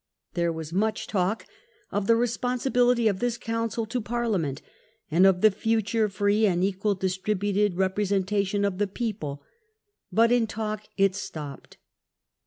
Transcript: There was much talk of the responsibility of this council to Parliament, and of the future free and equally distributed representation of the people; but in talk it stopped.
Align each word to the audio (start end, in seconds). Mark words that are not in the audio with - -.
There 0.33 0.51
was 0.51 0.73
much 0.73 1.05
talk 1.05 1.45
of 1.91 2.07
the 2.07 2.15
responsibility 2.15 3.07
of 3.07 3.19
this 3.19 3.37
council 3.37 3.85
to 3.85 4.01
Parliament, 4.01 4.59
and 5.11 5.27
of 5.27 5.41
the 5.41 5.51
future 5.51 6.09
free 6.09 6.47
and 6.47 6.63
equally 6.63 6.97
distributed 6.99 7.75
representation 7.77 8.65
of 8.65 8.79
the 8.79 8.87
people; 8.87 9.43
but 10.11 10.31
in 10.31 10.47
talk 10.47 10.85
it 10.97 11.13
stopped. 11.13 11.77